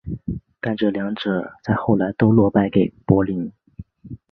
[0.59, 3.51] 但这两者在后来都落败给柏林。